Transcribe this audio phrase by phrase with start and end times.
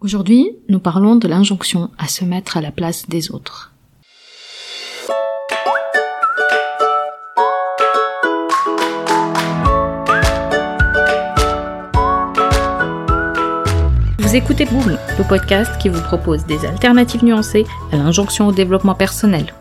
[0.00, 3.72] Aujourd'hui, nous parlons de l'injonction à se mettre à la place des autres.
[14.20, 18.94] Vous écoutez Boom, le podcast qui vous propose des alternatives nuancées à l'injonction au développement
[18.94, 19.52] personnel.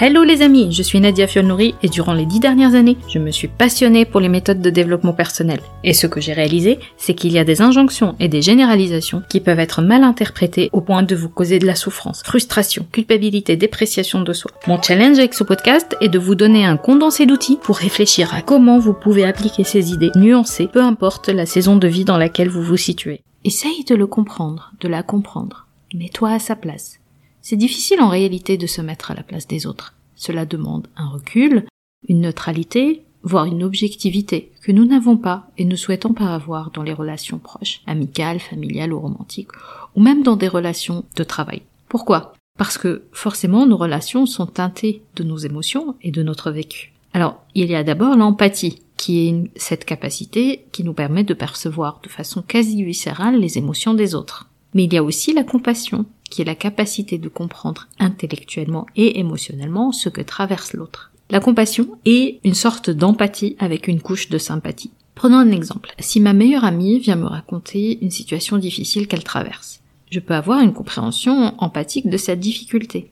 [0.00, 3.30] Hello les amis, je suis Nadia Fiolnouri et durant les dix dernières années, je me
[3.30, 5.60] suis passionnée pour les méthodes de développement personnel.
[5.84, 9.38] Et ce que j'ai réalisé, c'est qu'il y a des injonctions et des généralisations qui
[9.40, 14.22] peuvent être mal interprétées au point de vous causer de la souffrance, frustration, culpabilité, dépréciation
[14.22, 14.50] de soi.
[14.66, 18.40] Mon challenge avec ce podcast est de vous donner un condensé d'outils pour réfléchir à
[18.40, 22.48] comment vous pouvez appliquer ces idées nuancées, peu importe la saison de vie dans laquelle
[22.48, 23.20] vous vous situez.
[23.44, 25.66] Essaye de le comprendre, de la comprendre.
[25.94, 27.01] Mets-toi à sa place.
[27.42, 29.94] C'est difficile en réalité de se mettre à la place des autres.
[30.14, 31.66] Cela demande un recul,
[32.08, 36.84] une neutralité, voire une objectivité que nous n'avons pas et ne souhaitons pas avoir dans
[36.84, 39.50] les relations proches, amicales, familiales ou romantiques,
[39.96, 41.62] ou même dans des relations de travail.
[41.88, 42.32] Pourquoi?
[42.56, 46.92] Parce que forcément nos relations sont teintées de nos émotions et de notre vécu.
[47.12, 52.00] Alors, il y a d'abord l'empathie, qui est cette capacité qui nous permet de percevoir
[52.04, 54.48] de façon quasi viscérale les émotions des autres.
[54.74, 59.18] Mais il y a aussi la compassion, qui est la capacité de comprendre intellectuellement et
[59.18, 61.12] émotionnellement ce que traverse l'autre.
[61.28, 64.92] La compassion est une sorte d'empathie avec une couche de sympathie.
[65.14, 65.92] Prenons un exemple.
[65.98, 70.60] Si ma meilleure amie vient me raconter une situation difficile qu'elle traverse, je peux avoir
[70.60, 73.10] une compréhension empathique de cette difficulté.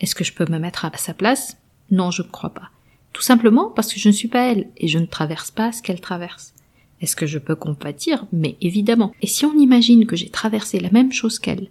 [0.00, 1.56] Est-ce que je peux me mettre à sa place?
[1.90, 2.68] Non, je ne crois pas.
[3.14, 5.80] Tout simplement parce que je ne suis pas elle et je ne traverse pas ce
[5.80, 6.52] qu'elle traverse.
[7.00, 8.26] Est-ce que je peux compatir?
[8.30, 9.14] Mais évidemment.
[9.22, 11.68] Et si on imagine que j'ai traversé la même chose qu'elle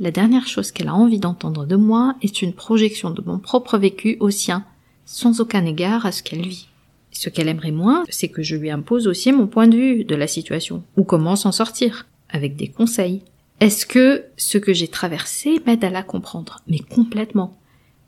[0.00, 3.78] la dernière chose qu'elle a envie d'entendre de moi est une projection de mon propre
[3.78, 4.64] vécu au sien,
[5.04, 6.68] sans aucun égard à ce qu'elle vit.
[7.10, 10.14] Ce qu'elle aimerait moins, c'est que je lui impose aussi mon point de vue de
[10.14, 13.22] la situation, ou comment s'en sortir, avec des conseils.
[13.60, 16.60] Est-ce que ce que j'ai traversé m'aide à la comprendre?
[16.68, 17.58] Mais complètement.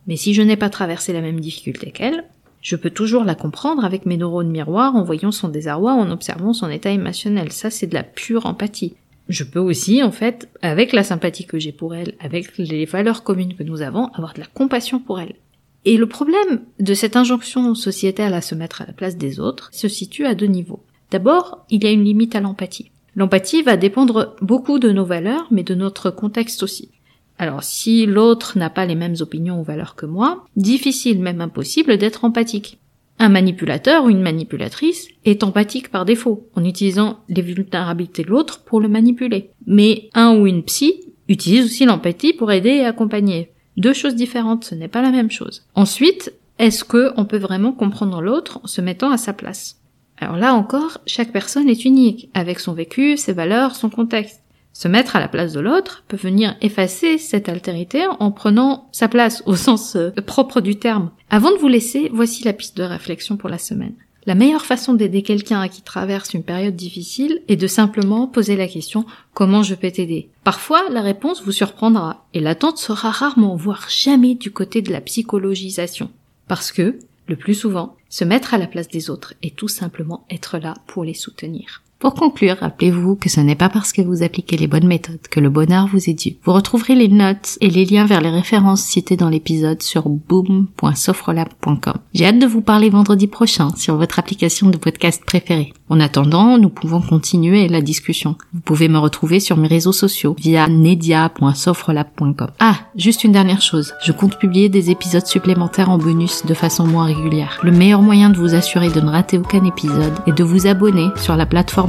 [0.06, 2.24] Mais si je n'ai pas traversé la même difficulté qu'elle,
[2.62, 6.52] je peux toujours la comprendre avec mes neurones miroirs en voyant son désarroi, en observant
[6.52, 7.50] son état émotionnel.
[7.50, 8.94] Ça, c'est de la pure empathie
[9.30, 13.22] je peux aussi, en fait, avec la sympathie que j'ai pour elle, avec les valeurs
[13.22, 15.36] communes que nous avons, avoir de la compassion pour elle.
[15.84, 19.70] Et le problème de cette injonction sociétale à se mettre à la place des autres
[19.72, 20.82] se situe à deux niveaux.
[21.10, 22.90] D'abord, il y a une limite à l'empathie.
[23.16, 26.90] L'empathie va dépendre beaucoup de nos valeurs, mais de notre contexte aussi.
[27.38, 31.96] Alors si l'autre n'a pas les mêmes opinions ou valeurs que moi, difficile, même impossible
[31.96, 32.78] d'être empathique.
[33.22, 38.64] Un manipulateur ou une manipulatrice est empathique par défaut, en utilisant les vulnérabilités de l'autre
[38.64, 39.50] pour le manipuler.
[39.66, 43.50] Mais un ou une psy utilise aussi l'empathie pour aider et accompagner.
[43.76, 45.66] Deux choses différentes, ce n'est pas la même chose.
[45.74, 49.76] Ensuite, est-ce que on peut vraiment comprendre l'autre en se mettant à sa place?
[50.16, 54.40] Alors là encore, chaque personne est unique, avec son vécu, ses valeurs, son contexte.
[54.72, 59.08] Se mettre à la place de l'autre peut venir effacer cette altérité en prenant sa
[59.08, 61.10] place au sens euh, propre du terme.
[61.28, 63.94] Avant de vous laisser, voici la piste de réflexion pour la semaine.
[64.26, 68.68] La meilleure façon d'aider quelqu'un qui traverse une période difficile est de simplement poser la
[68.68, 70.28] question comment je peux t'aider?
[70.44, 75.00] Parfois, la réponse vous surprendra et l'attente sera rarement, voire jamais du côté de la
[75.00, 76.10] psychologisation.
[76.48, 76.98] Parce que,
[77.28, 80.74] le plus souvent, se mettre à la place des autres est tout simplement être là
[80.86, 81.82] pour les soutenir.
[82.00, 85.38] Pour conclure, rappelez-vous que ce n'est pas parce que vous appliquez les bonnes méthodes que
[85.38, 86.36] le bonheur vous est dû.
[86.44, 91.94] Vous retrouverez les notes et les liens vers les références citées dans l'épisode sur boom.sofrolab.com.
[92.14, 95.74] J'ai hâte de vous parler vendredi prochain sur votre application de podcast préférée.
[95.90, 98.36] En attendant, nous pouvons continuer la discussion.
[98.54, 102.48] Vous pouvez me retrouver sur mes réseaux sociaux via nedia.sofrolab.com.
[102.60, 103.92] Ah, juste une dernière chose.
[104.02, 107.58] Je compte publier des épisodes supplémentaires en bonus de façon moins régulière.
[107.62, 111.08] Le meilleur moyen de vous assurer de ne rater aucun épisode est de vous abonner
[111.16, 111.44] sur la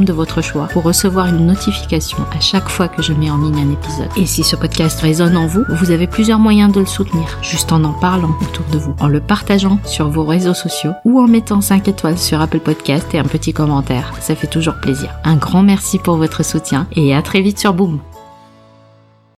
[0.06, 3.60] de votre choix pour recevoir une notification à chaque fois que je mets en ligne
[3.60, 4.10] un épisode.
[4.18, 7.72] Et si ce podcast résonne en vous, vous avez plusieurs moyens de le soutenir, juste
[7.72, 11.28] en en parlant autour de vous, en le partageant sur vos réseaux sociaux ou en
[11.28, 14.14] mettant 5 étoiles sur Apple Podcast et un petit commentaire.
[14.20, 15.10] Ça fait toujours plaisir.
[15.24, 18.00] Un grand merci pour votre soutien et à très vite sur Boom.